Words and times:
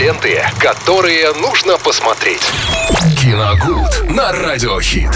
ленты, 0.00 0.42
которые 0.58 1.30
нужно 1.34 1.76
посмотреть. 1.76 2.40
Киногуд 3.20 4.08
на 4.10 4.32
Радиохит. 4.32 5.10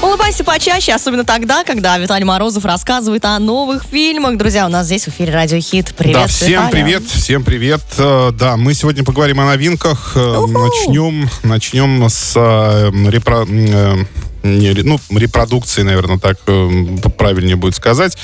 Улыбайся 0.00 0.44
почаще, 0.44 0.92
особенно 0.94 1.24
тогда, 1.24 1.64
когда 1.64 1.98
Виталий 1.98 2.24
Морозов 2.24 2.64
рассказывает 2.64 3.24
о 3.24 3.36
новых 3.40 3.82
фильмах. 3.84 4.36
Друзья, 4.36 4.64
у 4.66 4.68
нас 4.68 4.86
здесь 4.86 5.06
в 5.06 5.08
эфире 5.08 5.32
Радио 5.34 5.58
Хит. 5.60 5.92
Привет, 5.98 6.14
Да, 6.16 6.26
всем 6.28 6.48
Виталя. 6.66 6.70
привет, 6.70 7.02
всем 7.04 7.42
привет. 7.42 7.80
Э, 7.98 8.30
Да, 8.32 8.56
мы 8.56 8.74
сегодня 8.74 9.02
поговорим 9.04 9.40
о 9.40 9.46
новинках. 9.46 10.12
Э, 10.14 10.36
Уху. 10.38 10.52
Начнем, 10.52 11.28
начнем 11.42 12.08
с 12.08 12.32
э, 12.36 12.90
репро- 13.10 14.06
не 14.42 14.72
ну, 14.82 14.98
репродукции, 15.10 15.82
наверное, 15.82 16.18
так 16.18 16.38
э, 16.46 16.70
правильнее 17.16 17.56
будет 17.56 17.74
сказать. 17.76 18.16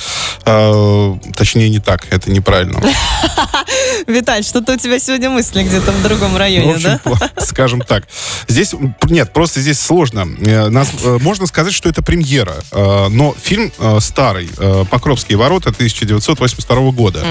Э, 0.44 1.14
Точнее, 1.36 1.68
не 1.68 1.78
так, 1.80 2.06
это 2.10 2.30
неправильно. 2.30 2.80
Виталь, 4.06 4.44
что-то 4.44 4.74
у 4.74 4.76
тебя 4.76 4.98
сегодня 4.98 5.30
мысли 5.30 5.62
где-то 5.62 5.92
в 5.92 6.02
другом 6.02 6.32
Ну, 6.32 6.38
районе, 6.38 6.72
в 6.72 6.76
общем, 6.76 7.00
да? 7.04 7.30
скажем 7.44 7.80
так. 7.80 8.04
Здесь, 8.48 8.74
нет, 9.08 9.32
просто 9.32 9.60
здесь 9.60 9.80
сложно. 9.80 10.26
Э, 10.40 10.68
нас- 10.68 10.92
э, 11.02 11.18
можно 11.20 11.46
сказать, 11.46 11.72
что 11.74 11.88
это 11.88 12.02
премьера, 12.02 12.54
э, 12.72 13.08
но 13.08 13.34
фильм 13.42 13.72
старый, 14.00 14.48
«Покровские 14.90 15.38
ворота» 15.38 15.70
1982 15.70 16.90
года. 16.92 17.24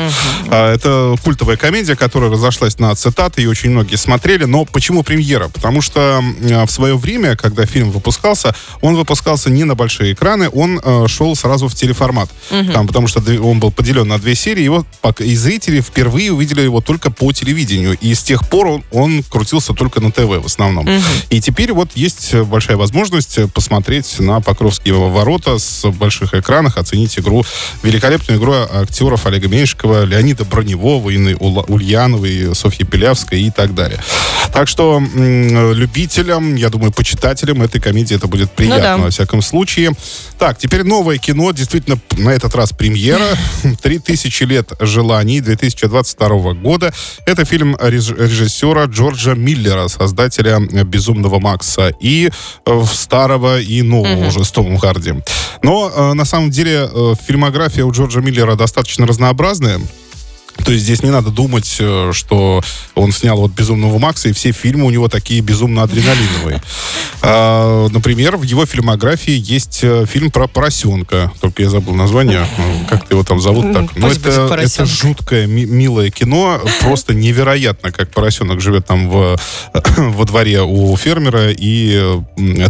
Э, 0.50 0.74
Это 0.76 1.16
культовая 1.24 1.58
комедия, 1.58 1.96
которая 1.96 2.30
разошлась 2.32 2.80
на 2.80 2.94
цитаты, 2.96 3.42
и 3.42 3.48
очень 3.48 3.70
многие 3.72 3.96
смотрели. 3.96 4.46
Но 4.46 4.66
почему 4.66 5.04
премьера? 5.04 5.48
Потому 5.50 5.82
что 5.82 6.22
в 6.42 6.68
свое 6.70 6.98
время, 6.98 7.36
когда 7.36 7.66
фильм 7.66 7.92
выпускался, 7.92 8.56
он 8.86 8.96
выпускался 8.96 9.50
не 9.50 9.64
на 9.64 9.76
большие 9.76 10.14
экраны, 10.14 10.50
он 10.50 10.80
э, 10.84 11.08
шел 11.08 11.36
сразу 11.36 11.68
в 11.68 11.76
телеформат. 11.76 12.30
Там, 12.74 12.88
потому 12.88 13.08
что 13.08 13.22
он 13.42 13.60
был 13.60 13.72
поделен 13.72 14.08
на 14.08 14.18
две 14.20 14.36
серии, 14.36 14.64
его, 14.64 14.86
и 15.20 15.36
зрители 15.36 15.82
впервые 15.82 16.32
увидели 16.32 16.62
его 16.62 16.82
только 16.82 17.12
по 17.12 17.32
телевидению. 17.32 17.98
И 18.00 18.14
с 18.14 18.24
тех 18.24 18.48
пор 18.50 18.68
он, 18.68 18.84
он 18.92 19.24
крутился 19.24 19.74
только 19.74 20.02
на 20.02 20.12
ТВ 20.12 20.42
в 20.42 20.46
основном. 20.46 20.88
И 21.30 21.42
теперь 21.42 21.74
вот 21.74 21.92
есть 21.96 22.36
большая 22.36 22.78
возможность 22.78 23.52
посмотреть 23.54 24.20
на 24.20 24.42
Покровские 24.42 24.94
ворота 24.94 25.58
с 25.58 25.90
больших 25.90 26.34
экранах, 26.34 26.78
оценить 26.78 27.18
игру, 27.18 27.44
великолепную 27.84 28.40
игру 28.40 28.54
актеров 28.54 29.26
Олега 29.26 29.48
Меньшикова, 29.48 30.06
Леонида 30.06 30.46
Броневого, 30.46 31.16
Инны 31.16 31.36
Ульяновой, 31.36 32.56
Софьи 32.56 32.86
Белявской 32.86 33.42
и 33.42 33.52
так 33.52 33.74
далее. 33.74 34.00
Так 34.54 34.68
что 34.68 35.02
любителям, 35.02 36.56
я 36.56 36.70
думаю, 36.70 36.92
почитателям 36.92 37.62
этой 37.62 37.82
комедии 37.82 38.16
это 38.16 38.28
будет 38.28 38.52
приятно, 38.52 38.75
да. 38.82 38.98
во 38.98 39.10
всяком 39.10 39.42
случае. 39.42 39.92
Так, 40.38 40.58
теперь 40.58 40.84
новое 40.84 41.18
кино, 41.18 41.52
действительно, 41.52 41.98
на 42.18 42.30
этот 42.30 42.56
раз 42.56 42.72
премьера. 42.72 43.26
«Три 43.82 44.00
тысячи 44.00 44.44
лет 44.44 44.72
желаний» 44.80 45.42
2022 45.42 46.54
года. 46.54 46.94
Это 47.26 47.46
фильм 47.46 47.76
реж- 47.80 48.18
режиссера 48.18 48.86
Джорджа 48.86 49.34
Миллера, 49.34 49.88
создателя 49.88 50.60
«Безумного 50.60 51.40
Макса» 51.40 51.92
и 52.00 52.30
э, 52.66 52.84
старого 52.92 53.60
и 53.60 53.82
нового 53.82 54.28
уже 54.28 54.44
с 54.44 54.52
Томом 54.52 54.78
Харди. 54.78 55.14
Но 55.64 55.92
э, 55.94 56.14
на 56.14 56.26
самом 56.26 56.52
деле 56.52 56.90
э, 56.92 57.14
фильмография 57.26 57.84
у 57.86 57.92
Джорджа 57.92 58.22
Миллера 58.22 58.56
достаточно 58.56 59.08
разнообразная. 59.08 59.80
То 60.64 60.72
есть 60.72 60.86
здесь 60.86 61.04
не 61.04 61.10
надо 61.10 61.32
думать, 61.32 61.76
э, 61.80 62.12
что 62.14 62.62
он 62.96 63.12
снял 63.12 63.38
вот 63.38 63.52
«Безумного 63.52 63.98
Макса», 64.00 64.30
и 64.30 64.34
все 64.34 64.52
фильмы 64.52 64.86
у 64.86 64.90
него 64.90 65.10
такие 65.10 65.42
безумно 65.42 65.84
адреналиновые. 65.84 66.62
А, 67.28 67.88
Например, 67.90 68.38
в 68.38 68.44
его 68.44 68.68
фильмографии 68.68 69.34
есть 69.36 69.80
э, 69.82 70.06
фильм 70.06 70.30
про 70.30 70.48
поросенка. 70.48 71.32
Только 71.42 71.64
я 71.64 71.70
забыл 71.72 71.96
название. 71.96 72.46
Как 72.90 73.10
его 73.10 73.24
там 73.24 73.42
зовут 73.42 73.74
так? 73.74 73.96
Но 73.96 74.10
это, 74.10 74.56
это 74.62 74.86
жуткое, 74.86 75.48
ми- 75.48 75.66
милое 75.66 76.12
кино. 76.12 76.62
Просто 76.82 77.16
невероятно, 77.16 77.92
как 77.92 78.12
поросенок 78.12 78.62
живет 78.62 78.86
там 78.86 79.10
в, 79.10 79.38
во 79.98 80.26
дворе 80.26 80.62
у 80.62 80.96
фермера 80.98 81.50
и 81.50 82.20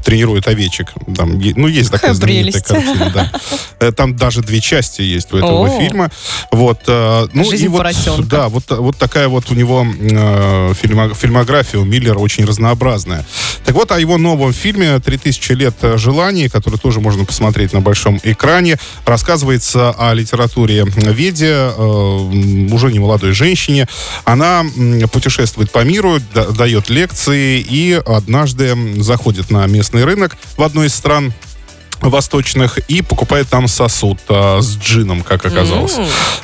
тренирует 0.05 0.47
овечек. 0.47 0.93
Там, 1.17 1.41
ну, 1.55 1.67
есть 1.67 1.91
такая 1.91 2.13
знаменитая 2.13 2.61
картина, 2.61 3.11
да. 3.13 3.31
Э, 3.79 3.91
Там 3.91 4.15
даже 4.15 4.41
две 4.41 4.61
части 4.61 5.01
есть 5.01 5.33
у 5.33 5.37
этого 5.37 5.67
О. 5.67 5.79
фильма. 5.79 6.09
Вот, 6.51 6.79
ну, 6.87 7.43
Жизнь 7.43 7.65
и 7.65 7.67
вот, 7.75 7.83
поросенка. 7.83 8.23
да, 8.23 8.49
вот, 8.49 8.63
вот 8.69 8.97
такая 8.97 9.27
вот 9.27 9.51
у 9.51 9.55
него 9.55 9.85
э, 9.85 10.73
фильмо- 10.81 11.13
фильмография 11.13 11.79
у 11.79 11.85
Миллера 11.85 12.17
очень 12.19 12.45
разнообразная. 12.45 13.25
Так 13.65 13.75
вот, 13.75 13.91
о 13.91 13.99
его 13.99 14.17
новом 14.17 14.53
фильме 14.53 14.95
«3000 14.95 15.53
лет 15.55 15.75
желаний», 15.95 16.49
который 16.49 16.79
тоже 16.79 16.99
можно 16.99 17.25
посмотреть 17.25 17.73
на 17.73 17.81
большом 17.81 18.19
экране, 18.23 18.77
рассказывается 19.05 19.91
о 19.91 20.13
литературе 20.13 20.85
Веде, 20.85 21.71
э, 21.75 22.69
уже 22.71 22.91
не 22.91 22.99
молодой 22.99 23.33
женщине. 23.33 23.87
Она 24.23 24.63
путешествует 25.11 25.71
по 25.71 25.83
миру, 25.83 26.19
да- 26.33 26.45
дает 26.45 26.89
лекции 26.89 27.59
и 27.59 27.93
однажды 28.05 28.75
заходит 29.01 29.49
на 29.51 29.65
местный 29.67 30.03
рынок 30.03 30.37
в 30.57 30.63
одной 30.63 30.87
из 30.87 30.95
стран 30.95 31.33
восточных 32.01 32.77
и 32.89 33.01
покупает 33.01 33.49
там 33.49 33.67
сосуд 33.67 34.19
а, 34.29 34.59
с 34.61 34.77
джином, 34.77 35.23
как 35.23 35.45
оказалось. 35.45 35.95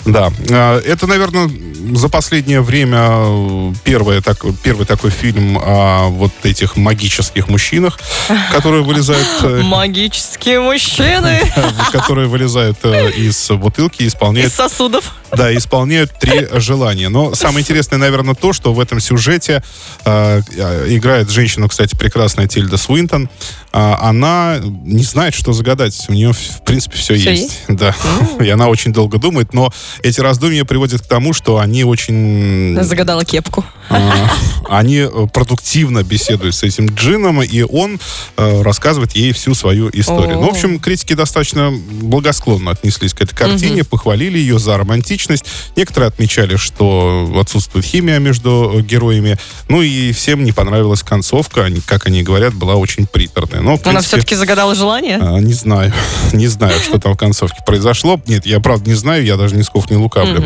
Да. 0.06 0.32
А, 0.50 0.80
Это, 0.82 1.08
наверное, 1.08 1.50
за 1.96 2.10
последнее 2.10 2.62
время 2.62 3.00
э, 3.02 3.74
первое 3.84 4.22
так, 4.22 4.44
первый 4.64 4.86
такой 4.86 5.10
фильм 5.12 5.58
о 5.58 6.08
вот 6.10 6.32
этих 6.44 6.76
магических 6.76 7.48
мужчинах, 7.50 8.00
которые 8.52 8.84
вылезают... 8.84 9.28
э, 9.44 9.62
Магические 9.62 10.60
мужчины 10.60 11.42
которые 11.92 12.28
вылезают 12.28 12.78
э, 12.84 13.12
из 13.12 13.50
бутылки 13.52 14.04
и 14.04 14.06
из 14.06 14.12
исполняют 14.14 14.54
сосудов. 14.54 15.16
да, 15.36 15.56
исполняют 15.56 16.12
три 16.20 16.48
желания. 16.54 17.10
Но 17.10 17.34
самое 17.36 17.62
интересное, 17.62 17.98
наверное, 17.98 18.36
то, 18.36 18.54
что 18.54 18.74
в 18.74 18.80
этом 18.80 19.00
сюжете 19.00 19.64
играет 20.06 21.30
женщина, 21.30 21.68
кстати, 21.68 21.96
прекрасная 21.96 22.48
Тильда 22.48 22.78
Свинтон. 22.78 23.30
А, 23.74 23.98
она 24.02 24.60
не 24.62 25.04
знает, 25.04 25.34
что 25.42 25.54
загадать. 25.54 26.06
У 26.08 26.14
нее, 26.14 26.34
в 26.34 26.64
принципе, 26.64 26.98
все, 26.98 27.16
Всё 27.16 27.32
есть. 27.32 27.62
Да. 27.68 27.96
И 28.40 28.48
она 28.48 28.68
очень 28.68 28.94
долго 28.94 29.18
думает, 29.18 29.54
но 29.54 29.74
эти 30.04 30.20
раздумья 30.20 30.66
приводят 30.66 31.02
к 31.02 31.08
тому, 31.08 31.34
что 31.34 31.58
они 31.58 31.84
очень... 31.84 32.78
Загадала 32.82 33.26
кепку. 33.26 33.66
А, 33.90 34.32
они 34.70 34.98
э, 34.98 35.28
продуктивно 35.34 36.04
беседуют 36.04 36.56
с 36.56 36.64
этим 36.64 36.88
джином, 36.88 37.42
и 37.42 37.62
он 37.64 38.00
э, 38.38 38.62
рассказывает 38.62 39.16
ей 39.16 39.34
всю 39.34 39.56
свою 39.56 39.90
историю. 39.92 40.40
Ну, 40.40 40.48
в 40.48 40.50
общем, 40.52 40.80
критики 40.80 41.14
достаточно 41.14 41.72
благосклонно 41.72 42.72
отнеслись 42.72 43.14
к 43.14 43.22
этой 43.22 43.36
картине, 43.36 43.84
похвалили 43.84 44.38
ее 44.38 44.60
за 44.60 44.78
романтичность. 44.78 45.46
Некоторые 45.76 46.10
отмечали, 46.10 46.56
что 46.56 47.36
отсутствует 47.40 47.84
химия 47.84 48.20
между 48.20 48.74
э, 48.76 48.82
героями. 48.82 49.38
Ну 49.68 49.82
и 49.82 50.12
всем 50.12 50.44
не 50.44 50.52
понравилась 50.52 51.02
концовка. 51.02 51.68
Как 51.88 52.06
они 52.06 52.22
говорят, 52.22 52.54
была 52.54 52.76
очень 52.76 53.08
приторная. 53.08 53.62
Но, 53.62 53.78
в 53.78 53.82
Она 53.82 53.94
принципе, 53.94 54.18
все-таки 54.18 54.36
загадала 54.36 54.76
желание? 54.76 55.18
А, 55.36 55.40
Не 55.40 55.54
знаю. 55.54 55.94
Не 56.34 56.48
знаю, 56.48 56.80
что 56.80 57.00
там 57.00 57.14
в 57.14 57.18
концовке 57.18 57.60
произошло. 57.66 58.22
Нет, 58.28 58.46
я 58.46 58.60
правда 58.60 58.90
не 58.90 58.96
знаю, 58.96 59.24
я 59.24 59.38
даже 59.38 59.56
нисколько 59.56 59.94
не 59.94 60.00
лукавлю. 60.00 60.44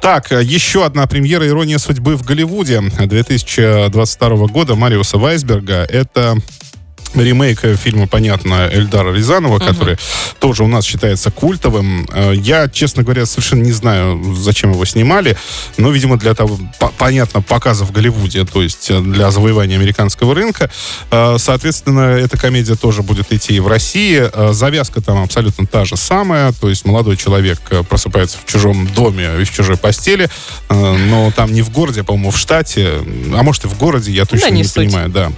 Так, 0.00 0.30
еще 0.30 0.84
одна 0.84 1.06
премьера 1.06 1.46
«Ирония 1.46 1.78
судьбы» 1.78 2.16
в 2.16 2.22
Голливуде 2.22 2.80
2022 2.80 4.28
года 4.46 4.74
Мариуса 4.74 5.18
Вайсберга. 5.18 5.84
Это 5.88 6.38
ремейк 7.14 7.60
фильма, 7.78 8.06
понятно, 8.06 8.68
Эльдара 8.72 9.12
Рязанова, 9.14 9.58
который 9.58 9.96
тоже 10.38 10.62
у 10.64 10.68
нас 10.68 10.84
считается 10.84 11.30
культовым. 11.30 12.08
Э, 12.12 12.32
Я, 12.34 12.68
честно 12.68 13.02
говоря, 13.02 13.26
совершенно 13.26 13.62
не 13.62 13.72
знаю, 13.72 14.34
зачем 14.36 14.72
его 14.72 14.84
снимали, 14.84 15.36
но, 15.76 15.90
видимо, 15.90 16.16
для 16.18 16.34
того, 16.34 16.58
по- 16.78 16.88
понятно, 16.88 17.42
показа 17.42 17.84
в 17.84 17.92
Голливуде, 17.92 18.44
то 18.44 18.62
есть 18.62 18.90
э, 18.90 19.00
для 19.00 19.30
завоевания 19.30 19.76
американского 19.76 20.34
рынка. 20.34 20.70
Э, 21.10 21.36
Соответственно, 21.38 22.00
эта 22.18 22.36
комедия 22.36 22.74
тоже 22.76 23.02
будет 23.02 23.32
идти 23.32 23.54
и 23.54 23.60
в 23.60 23.68
России. 23.68 24.22
Завязка 24.52 25.00
там 25.00 25.22
абсолютно 25.22 25.66
та 25.66 25.84
же 25.84 25.96
самая, 25.96 26.52
то 26.52 26.68
есть 26.68 26.84
молодой 26.84 27.16
человек 27.16 27.58
просыпается 27.88 28.38
в 28.44 28.50
чужом 28.50 28.86
доме 28.86 29.30
и 29.40 29.44
в 29.44 29.50
чужой 29.52 29.76
постели, 29.76 30.28
но 30.68 31.32
там 31.34 31.52
не 31.52 31.62
в 31.62 31.70
городе, 31.70 32.00
а, 32.02 32.04
по-моему, 32.04 32.30
в 32.30 32.38
штате, 32.38 32.88
а 33.34 33.42
может 33.42 33.64
и 33.64 33.68
в 33.68 33.76
городе, 33.78 34.12
я 34.12 34.24
точно 34.24 34.48
Да, 34.48 34.54
не 34.54 34.58
не 34.62 34.64
суть. 34.64 34.74
понимаю, 34.74 35.08
да. 35.08 35.32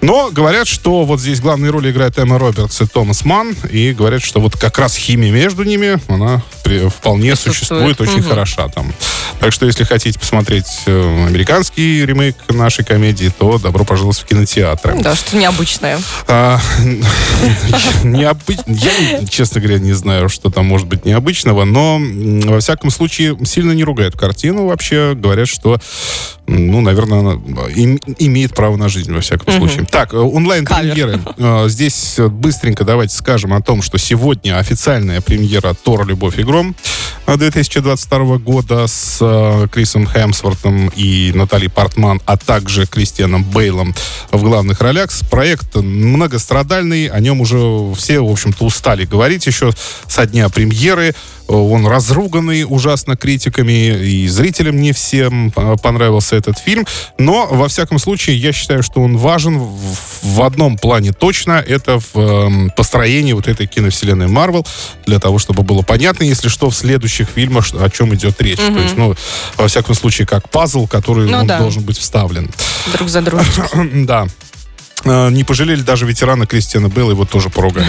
Но 0.00 0.30
говорят, 0.30 0.66
что 0.68 1.04
вот 1.04 1.20
здесь 1.20 1.40
главные 1.40 1.70
роли 1.70 1.90
играют 1.90 2.18
Эмма 2.18 2.38
Робертс 2.38 2.80
и 2.80 2.86
Томас 2.86 3.24
Ман, 3.24 3.54
и 3.70 3.92
говорят, 3.92 4.22
что 4.22 4.40
вот 4.40 4.56
как 4.56 4.78
раз 4.78 4.96
химия 4.96 5.30
между 5.32 5.62
ними, 5.64 5.98
она 6.08 6.42
при- 6.64 6.88
вполне 6.88 7.36
существует, 7.36 8.00
очень 8.00 8.18
Мгм. 8.20 8.28
хороша 8.28 8.68
там. 8.68 8.92
Так 9.40 9.52
что, 9.52 9.66
если 9.66 9.84
хотите 9.84 10.18
посмотреть 10.18 10.66
э, 10.86 11.26
американский 11.26 12.06
ремейк 12.06 12.36
нашей 12.48 12.84
комедии, 12.84 13.32
то 13.36 13.58
добро 13.58 13.84
пожаловать 13.84 14.18
в 14.18 14.24
кинотеатры. 14.24 15.00
Да, 15.02 15.14
что 15.16 15.36
необычное. 15.36 15.98
А. 16.28 16.60
Я, 18.04 18.36
честно 19.28 19.60
говоря, 19.60 19.78
не 19.78 19.92
знаю, 19.92 20.28
что 20.28 20.50
там 20.50 20.66
может 20.66 20.86
быть 20.86 21.04
необычного, 21.04 21.64
но 21.64 21.98
во 22.00 22.60
всяком 22.60 22.90
случае 22.90 23.36
сильно 23.44 23.72
не 23.72 23.84
ругают 23.84 24.16
картину. 24.16 24.66
Вообще 24.66 25.14
говорят, 25.14 25.48
что, 25.48 25.78
ну, 26.46 26.80
наверное, 26.80 27.20
она 27.20 27.32
им- 27.74 27.98
имеет 28.18 28.54
право 28.54 28.76
на 28.76 28.88
жизнь 28.88 29.12
во 29.12 29.20
всяком 29.20 29.56
случае. 29.56 29.71
Так, 29.90 30.14
э, 30.14 30.18
онлайн-премьеры. 30.18 31.20
Э, 31.36 31.68
Здесь 31.68 32.18
э, 32.18 32.28
быстренько 32.28 32.84
давайте 32.84 33.16
скажем 33.16 33.52
о 33.52 33.60
том, 33.60 33.82
что 33.82 33.98
сегодня 33.98 34.58
официальная 34.58 35.20
премьера 35.20 35.74
Тора 35.74 36.04
Любовь 36.04 36.38
и 36.38 36.42
Гром. 36.42 36.74
Э, 37.26 37.36
2022 37.36 38.38
года 38.38 38.86
с 38.86 39.18
Крисом 39.70 40.06
Хемсвортом 40.06 40.90
и 40.94 41.32
Натали 41.34 41.68
Портман, 41.68 42.20
а 42.26 42.36
также 42.36 42.86
Кристианом 42.86 43.44
Бейлом 43.44 43.94
в 44.30 44.42
главных 44.42 44.80
ролях. 44.80 45.10
Проект 45.30 45.74
многострадальный, 45.76 47.06
о 47.06 47.20
нем 47.20 47.40
уже 47.40 47.58
все, 47.94 48.20
в 48.20 48.30
общем-то, 48.30 48.64
устали 48.64 49.04
говорить 49.04 49.46
еще 49.46 49.72
со 50.06 50.26
дня 50.26 50.48
премьеры. 50.48 51.14
Он 51.48 51.86
разруганный 51.86 52.64
ужасно 52.68 53.16
критиками, 53.16 53.72
и 53.72 54.28
зрителям 54.28 54.76
не 54.80 54.92
всем 54.92 55.50
понравился 55.82 56.36
этот 56.36 56.58
фильм. 56.58 56.86
Но, 57.18 57.46
во 57.50 57.68
всяком 57.68 57.98
случае, 57.98 58.36
я 58.36 58.52
считаю, 58.52 58.82
что 58.82 59.00
он 59.00 59.16
важен 59.16 59.58
в, 59.58 60.42
одном 60.42 60.78
плане 60.78 61.12
точно. 61.12 61.52
Это 61.52 62.00
в 62.00 62.08
э, 62.14 62.68
построении 62.76 63.32
вот 63.32 63.48
этой 63.48 63.66
киновселенной 63.66 64.28
Марвел, 64.28 64.66
для 65.06 65.18
того, 65.18 65.38
чтобы 65.38 65.62
было 65.62 65.82
понятно, 65.82 66.24
если 66.24 66.48
что, 66.48 66.70
в 66.70 66.74
следующих 66.74 67.28
фильмах, 67.28 67.66
о 67.74 67.90
чем 67.90 68.14
идет 68.14 68.40
речь. 68.40 68.58
Mm-hmm. 68.58 68.74
То 68.74 68.80
есть, 68.80 68.96
ну, 68.96 69.14
во 69.56 69.68
всяком 69.68 69.94
случае, 69.94 70.26
как 70.26 70.48
пазл, 70.48 70.86
который 70.86 71.28
ну, 71.28 71.44
да. 71.44 71.58
должен 71.58 71.82
быть 71.82 71.98
вставлен. 71.98 72.50
Друг 72.92 73.08
за 73.08 73.22
другом. 73.22 73.46
да. 74.06 74.26
Э, 75.04 75.30
не 75.30 75.44
пожалели 75.44 75.82
даже 75.82 76.06
ветерана 76.06 76.46
Кристиана 76.46 76.88
Белла, 76.88 77.10
его 77.10 77.24
тоже 77.24 77.50
поругали. 77.50 77.86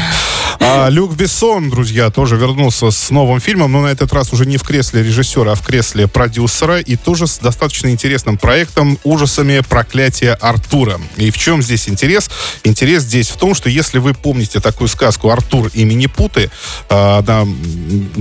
А 0.59 0.89
Люк 0.89 1.13
Бессон, 1.15 1.69
друзья, 1.69 2.09
тоже 2.09 2.35
вернулся 2.35 2.91
с 2.91 3.09
новым 3.09 3.39
фильмом, 3.39 3.71
но 3.71 3.81
на 3.81 3.87
этот 3.87 4.13
раз 4.13 4.33
уже 4.33 4.45
не 4.45 4.57
в 4.57 4.63
кресле 4.63 5.03
режиссера, 5.03 5.51
а 5.51 5.55
в 5.55 5.61
кресле 5.61 6.07
продюсера, 6.07 6.79
и 6.79 6.95
тоже 6.95 7.27
с 7.27 7.39
достаточно 7.39 7.89
интересным 7.89 8.37
проектом 8.37 8.97
«Ужасами 9.03 9.61
проклятия 9.67 10.33
Артура». 10.33 10.99
И 11.17 11.31
в 11.31 11.37
чем 11.37 11.61
здесь 11.61 11.89
интерес? 11.89 12.29
Интерес 12.63 13.03
здесь 13.03 13.29
в 13.29 13.37
том, 13.37 13.55
что 13.55 13.69
если 13.69 13.99
вы 13.99 14.13
помните 14.13 14.59
такую 14.59 14.87
сказку 14.87 15.29
«Артур 15.29 15.69
и 15.73 15.83
Минипуты», 15.83 16.49
э, 16.89 17.21
да, 17.21 17.45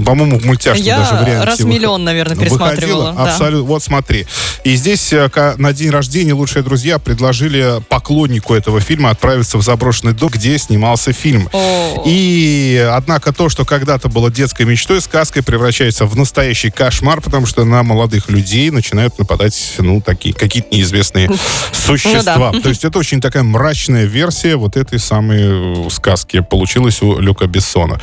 по-моему, 0.04 0.38
в 0.38 0.44
мультяшном 0.44 0.84
Я 0.84 0.98
даже 0.98 1.14
варианте 1.14 1.46
раз 1.46 1.60
миллион, 1.60 2.04
наверное, 2.04 2.36
пересматривала. 2.36 3.10
Выходила. 3.10 3.12
Да. 3.12 3.32
Абсолютно. 3.32 3.66
Вот 3.66 3.82
смотри. 3.82 4.26
И 4.64 4.76
здесь 4.76 5.12
э, 5.12 5.30
на 5.56 5.72
день 5.72 5.90
рождения 5.90 6.34
лучшие 6.34 6.62
друзья 6.62 6.98
предложили 6.98 7.80
поклоннику 7.88 8.54
этого 8.54 8.81
фильма 8.82 9.10
отправиться 9.10 9.58
в 9.58 9.62
заброшенный 9.62 10.12
дом, 10.12 10.30
где 10.30 10.58
снимался 10.58 11.12
фильм. 11.12 11.48
О. 11.52 12.02
И, 12.06 12.86
однако, 12.92 13.32
то, 13.32 13.48
что 13.48 13.64
когда-то 13.64 14.08
было 14.08 14.30
детской 14.30 14.66
мечтой, 14.66 15.00
сказкой 15.00 15.42
превращается 15.42 16.06
в 16.06 16.16
настоящий 16.16 16.70
кошмар, 16.70 17.20
потому 17.20 17.46
что 17.46 17.64
на 17.64 17.82
молодых 17.82 18.28
людей 18.28 18.70
начинают 18.70 19.18
нападать, 19.18 19.74
ну, 19.78 20.00
такие, 20.00 20.34
какие-то 20.34 20.74
неизвестные 20.74 21.30
существа. 21.72 22.50
Ну, 22.52 22.58
да. 22.58 22.60
То 22.60 22.68
есть 22.68 22.84
это 22.84 22.98
очень 22.98 23.20
такая 23.20 23.42
мрачная 23.42 24.04
версия 24.04 24.56
вот 24.56 24.76
этой 24.76 24.98
самой 24.98 25.86
э, 25.86 25.90
сказки 25.90 26.40
получилась 26.40 27.02
у 27.02 27.18
Люка 27.18 27.46
Бессона. 27.46 28.00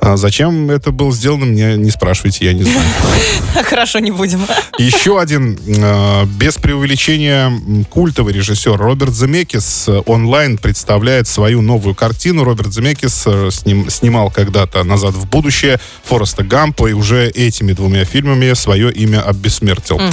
А 0.00 0.16
зачем 0.16 0.70
это 0.70 0.90
было 0.90 1.12
сделано, 1.12 1.46
мне 1.46 1.76
не 1.76 1.90
спрашивайте, 1.90 2.44
я 2.46 2.52
не 2.52 2.62
знаю. 2.62 2.86
Хорошо, 3.64 3.98
не 3.98 4.10
будем. 4.10 4.40
Еще 4.78 5.20
один, 5.20 5.58
э, 5.66 6.24
без 6.26 6.56
преувеличения, 6.56 7.52
культовый 7.90 8.34
режиссер 8.34 8.76
Роберт 8.76 9.14
Земекис, 9.14 9.88
онлайн 10.14 10.58
представляет 10.58 11.26
свою 11.28 11.60
новую 11.60 11.94
картину. 11.94 12.44
Роберт 12.44 12.72
Земекис 12.72 13.24
э, 13.26 13.50
сним, 13.50 13.90
снимал 13.90 14.30
когда-то 14.30 14.84
«Назад 14.84 15.14
в 15.14 15.28
будущее», 15.28 15.80
Фореста 16.04 16.44
Гампа, 16.44 16.86
и 16.86 16.92
уже 16.92 17.28
этими 17.28 17.72
двумя 17.72 18.04
фильмами 18.04 18.54
свое 18.54 18.92
имя 18.92 19.22
обессмертил. 19.22 19.96
Угу. 19.96 20.04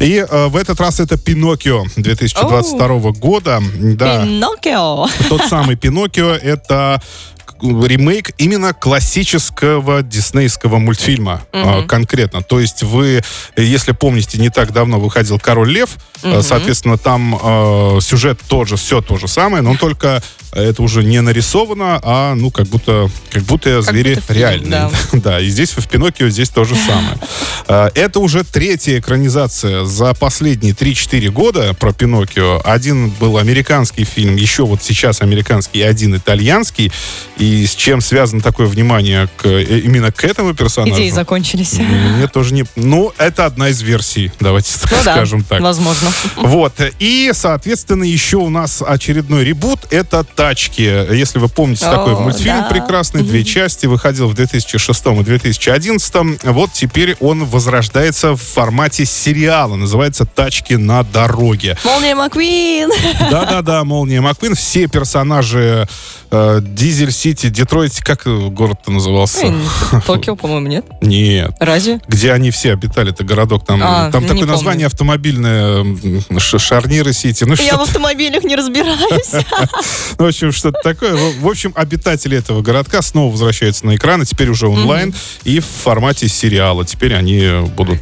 И 0.00 0.26
э, 0.28 0.46
в 0.48 0.56
этот 0.56 0.80
раз 0.80 1.00
это 1.00 1.16
«Пиноккио» 1.16 1.84
2022 1.96 2.86
Оу. 2.86 3.12
года. 3.12 3.62
Да, 3.78 4.24
«Пиноккио». 4.24 5.06
Тот 5.28 5.42
самый 5.48 5.76
«Пиноккио»— 5.76 6.30
это 6.42 7.00
ремейк 7.62 8.32
именно 8.38 8.72
классического 8.72 10.02
диснейского 10.02 10.78
мультфильма 10.78 11.42
угу. 11.52 11.86
конкретно. 11.86 12.42
То 12.42 12.60
есть 12.60 12.82
вы, 12.82 13.22
если 13.56 13.92
помните, 13.92 14.38
не 14.38 14.50
так 14.50 14.72
давно 14.72 14.98
выходил 14.98 15.38
«Король 15.38 15.70
лев», 15.70 15.96
угу. 16.22 16.42
соответственно, 16.42 16.98
там 16.98 17.38
э, 17.40 17.98
сюжет 18.00 18.40
тоже, 18.48 18.76
все 18.76 19.00
то 19.00 19.16
же 19.16 19.28
самое, 19.28 19.62
но 19.62 19.76
только 19.76 20.22
это 20.56 20.82
уже 20.82 21.04
не 21.04 21.20
нарисовано, 21.20 22.00
а 22.02 22.34
ну 22.34 22.50
как 22.50 22.66
будто 22.66 23.10
как 23.30 23.42
будто 23.42 23.82
как 23.82 23.84
звери 23.84 24.14
будто 24.14 24.32
реальные. 24.32 24.70
Да. 24.70 24.90
да, 25.12 25.40
и 25.40 25.48
здесь 25.48 25.70
в 25.70 25.86
Пиноккио 25.86 26.28
здесь 26.28 26.48
то 26.48 26.64
же 26.64 26.74
самое. 26.74 27.18
А, 27.68 27.90
это 27.94 28.20
уже 28.20 28.42
третья 28.42 28.98
экранизация 28.98 29.84
за 29.84 30.14
последние 30.14 30.72
3-4 30.72 31.28
года 31.28 31.74
про 31.74 31.92
Пиноккио. 31.92 32.60
Один 32.64 33.10
был 33.10 33.38
американский 33.38 34.04
фильм, 34.04 34.36
еще 34.36 34.64
вот 34.64 34.82
сейчас 34.82 35.20
американский, 35.20 35.82
один 35.82 36.16
итальянский. 36.16 36.90
И 37.36 37.45
с 37.66 37.74
чем 37.74 38.00
связано 38.00 38.40
такое 38.40 38.66
внимание 38.66 39.28
к, 39.36 39.46
э, 39.46 39.80
именно 39.80 40.10
к 40.12 40.24
этому 40.24 40.54
персонажу? 40.54 40.94
Идеи 40.94 41.10
закончились. 41.10 41.74
Мне 41.74 42.28
тоже 42.28 42.54
не... 42.54 42.64
Ну, 42.76 43.12
это 43.18 43.46
одна 43.46 43.68
из 43.68 43.80
версий, 43.82 44.32
давайте 44.40 44.72
ну, 44.82 44.96
скажем 45.00 45.40
да, 45.40 45.46
так. 45.48 45.60
возможно. 45.60 46.10
Вот. 46.36 46.74
И, 46.98 47.30
соответственно, 47.34 48.04
еще 48.04 48.38
у 48.38 48.48
нас 48.48 48.82
очередной 48.86 49.44
ребут. 49.44 49.80
Это 49.90 50.24
«Тачки». 50.24 50.82
Если 50.82 51.38
вы 51.38 51.48
помните 51.48 51.86
О, 51.86 51.92
такой 51.92 52.18
мультфильм 52.18 52.62
да. 52.62 52.68
прекрасный, 52.68 53.22
две 53.22 53.44
части, 53.44 53.86
выходил 53.86 54.28
в 54.28 54.34
2006 54.34 55.06
и 55.06 55.22
2011. 55.22 56.44
Вот 56.44 56.72
теперь 56.72 57.16
он 57.20 57.44
возрождается 57.44 58.32
в 58.32 58.40
формате 58.40 59.04
сериала. 59.04 59.76
Называется 59.76 60.24
«Тачки 60.24 60.74
на 60.74 61.02
дороге». 61.02 61.76
Молния 61.84 62.14
Маквин! 62.14 62.90
Да-да-да, 63.30 63.84
Молния 63.84 64.20
Маквин. 64.20 64.54
Все 64.54 64.86
персонажи 64.86 65.86
э, 66.30 66.60
Дизель 66.62 67.12
Сити, 67.12 67.35
Детройт, 67.44 68.00
как 68.02 68.26
город-то 68.26 68.90
назывался? 68.90 69.52
Токио, 70.06 70.36
по-моему, 70.36 70.68
нет? 70.68 70.86
Нет. 71.00 71.52
Разве? 71.60 72.00
Где 72.08 72.32
они 72.32 72.50
все 72.50 72.72
обитали, 72.72 73.12
это 73.12 73.24
городок. 73.24 73.64
Там, 73.64 73.80
а, 73.82 74.10
там 74.10 74.24
такое 74.26 74.46
название 74.46 74.86
автомобильное, 74.86 75.84
Шарниры 76.38 77.12
Сити. 77.12 77.44
Ну, 77.44 77.54
Я 77.54 77.76
в 77.76 77.82
автомобилях 77.82 78.44
не 78.44 78.56
разбираюсь. 78.56 79.32
Ну, 80.18 80.24
в 80.24 80.28
общем, 80.28 80.52
что-то 80.52 80.78
такое. 80.82 81.14
В 81.40 81.46
общем, 81.46 81.72
обитатели 81.74 82.38
этого 82.38 82.62
городка 82.62 83.02
снова 83.02 83.30
возвращаются 83.30 83.84
на 83.86 83.96
экраны, 83.96 84.24
теперь 84.24 84.48
уже 84.48 84.68
онлайн 84.68 85.14
и 85.44 85.60
в 85.60 85.66
формате 85.66 86.28
сериала. 86.28 86.84
Теперь 86.84 87.14
они 87.14 87.68
будут 87.76 87.98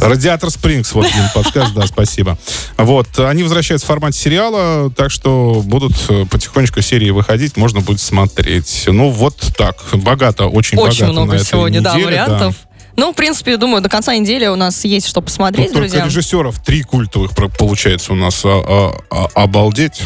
Радиатор 0.00 0.50
Спрингс, 0.50 0.92
вот 0.92 1.06
Дим 1.06 1.24
подскажет, 1.34 1.74
да, 1.74 1.86
спасибо. 1.86 2.38
Вот, 2.76 3.18
они 3.18 3.42
возвращаются 3.42 3.86
в 3.86 3.88
формате 3.88 4.18
сериала, 4.18 4.90
так 4.90 5.10
что 5.10 5.62
будут 5.64 5.92
э, 6.08 6.24
потихонечку 6.30 6.80
серии 6.80 7.10
выходить, 7.10 7.56
можно 7.56 7.80
будет 7.80 8.00
смотреть. 8.00 8.84
Ну, 8.86 9.10
вот 9.10 9.36
так, 9.56 9.76
богато, 9.92 10.46
очень, 10.46 10.78
очень 10.78 11.06
богато 11.06 11.12
много 11.12 11.32
на 11.34 11.44
сегодня, 11.44 11.80
неделе, 11.80 11.82
да, 11.82 12.06
вариантов. 12.06 12.54
Да. 12.62 12.69
Ну, 12.96 13.12
в 13.12 13.16
принципе, 13.16 13.56
думаю, 13.56 13.82
до 13.82 13.88
конца 13.88 14.14
недели 14.14 14.46
у 14.46 14.56
нас 14.56 14.84
есть 14.84 15.06
что 15.06 15.20
посмотреть, 15.20 15.68
Тут 15.68 15.76
друзья. 15.76 16.00
Только 16.00 16.10
режиссеров 16.10 16.62
три 16.62 16.82
культовых 16.82 17.32
получается 17.58 18.12
у 18.12 18.16
нас. 18.16 18.40
А, 18.44 18.62
а, 19.10 19.26
а, 19.34 19.42
обалдеть. 19.42 20.02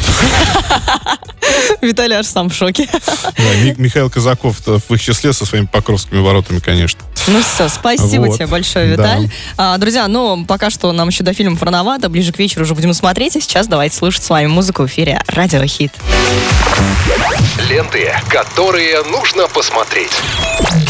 Виталий 1.81 2.15
аж 2.15 2.25
сам 2.25 2.49
в 2.49 2.53
шоке. 2.53 2.87
Да, 2.91 3.73
Михаил 3.77 4.09
Казаков 4.09 4.57
в 4.65 4.93
их 4.93 5.01
числе 5.01 5.33
со 5.33 5.45
своими 5.45 5.65
покровскими 5.65 6.19
воротами, 6.19 6.59
конечно. 6.59 7.01
Ну 7.27 7.41
все, 7.41 7.69
спасибо 7.69 8.25
вот. 8.25 8.35
тебе 8.35 8.47
большое, 8.47 8.87
Виталь. 8.87 9.27
Да. 9.57 9.73
А, 9.73 9.77
друзья, 9.77 10.07
ну, 10.07 10.45
пока 10.45 10.69
что 10.69 10.91
нам 10.91 11.09
еще 11.09 11.23
до 11.23 11.33
фильма 11.33 11.57
рановато, 11.59 12.09
ближе 12.09 12.31
к 12.31 12.39
вечеру 12.39 12.65
уже 12.65 12.75
будем 12.75 12.93
смотреть, 12.93 13.35
а 13.35 13.41
сейчас 13.41 13.67
давайте 13.67 13.95
слушать 13.95 14.23
с 14.23 14.29
вами 14.29 14.47
музыку 14.47 14.83
в 14.83 14.87
эфире 14.87 15.21
Радио 15.27 15.65
Хит. 15.65 15.91
Ленты, 17.69 18.13
которые 18.29 19.03
нужно 19.03 19.47
посмотреть. 19.47 20.11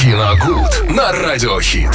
Киногуд 0.02 0.90
на 0.90 1.12
Радио 1.12 1.60
Хит. 1.62 1.95